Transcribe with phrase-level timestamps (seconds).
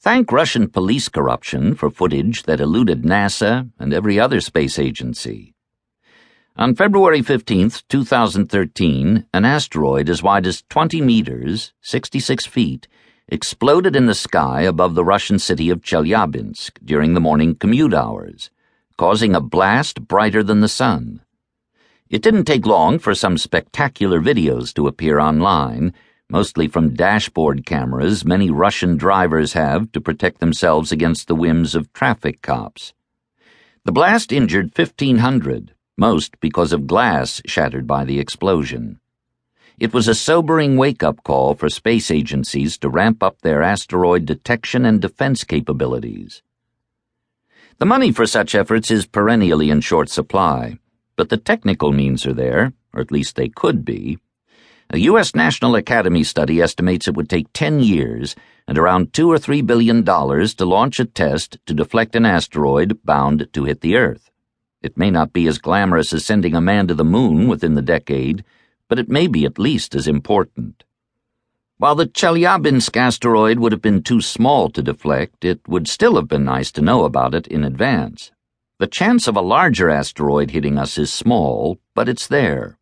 [0.00, 5.54] Thank Russian police corruption for footage that eluded NASA and every other space agency.
[6.56, 12.86] On February 15, 2013, an asteroid as wide as 20 meters, 66 feet,
[13.28, 18.50] exploded in the sky above the Russian city of Chelyabinsk during the morning commute hours,
[18.96, 21.20] causing a blast brighter than the sun.
[22.08, 25.92] It didn't take long for some spectacular videos to appear online,
[26.28, 31.92] mostly from dashboard cameras many Russian drivers have to protect themselves against the whims of
[31.92, 32.92] traffic cops.
[33.84, 39.00] The blast injured 1,500 most because of glass shattered by the explosion.
[39.78, 44.26] It was a sobering wake up call for space agencies to ramp up their asteroid
[44.26, 46.42] detection and defense capabilities.
[47.78, 50.78] The money for such efforts is perennially in short supply,
[51.14, 54.18] but the technical means are there, or at least they could be.
[54.90, 55.34] A U.S.
[55.34, 58.36] National Academy study estimates it would take 10 years
[58.68, 63.00] and around two or three billion dollars to launch a test to deflect an asteroid
[63.04, 64.30] bound to hit the Earth.
[64.82, 67.82] It may not be as glamorous as sending a man to the moon within the
[67.82, 68.44] decade,
[68.88, 70.84] but it may be at least as important.
[71.78, 76.28] While the Chelyabinsk asteroid would have been too small to deflect, it would still have
[76.28, 78.30] been nice to know about it in advance.
[78.78, 82.78] The chance of a larger asteroid hitting us is small, but it's there.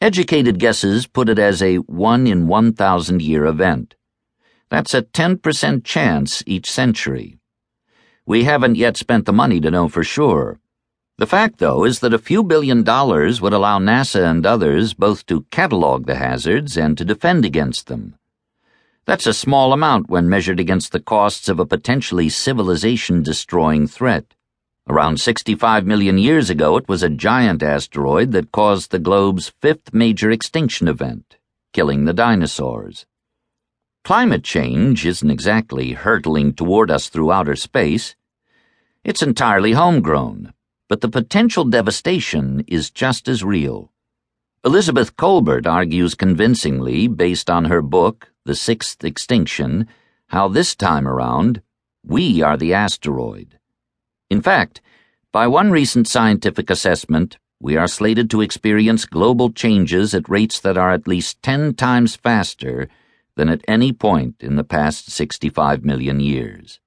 [0.00, 3.96] Educated guesses put it as a 1 in 1,000 year event.
[4.68, 7.40] That's a 10% chance each century.
[8.24, 10.60] We haven't yet spent the money to know for sure.
[11.16, 15.26] The fact, though, is that a few billion dollars would allow NASA and others both
[15.26, 18.14] to catalog the hazards and to defend against them.
[19.04, 24.34] That's a small amount when measured against the costs of a potentially civilization destroying threat.
[24.88, 29.92] Around 65 million years ago, it was a giant asteroid that caused the globe's fifth
[29.92, 31.36] major extinction event,
[31.72, 33.06] killing the dinosaurs.
[34.04, 38.16] Climate change isn't exactly hurtling toward us through outer space.
[39.04, 40.52] It's entirely homegrown
[40.88, 43.92] but the potential devastation is just as real.
[44.64, 49.86] Elizabeth Kolbert argues convincingly, based on her book, The Sixth Extinction,
[50.28, 51.62] how this time around,
[52.02, 53.58] we are the asteroid.
[54.30, 54.80] In fact,
[55.32, 60.76] by one recent scientific assessment, we are slated to experience global changes at rates that
[60.76, 62.88] are at least 10 times faster
[63.36, 66.78] than at any point in the past 65 million years.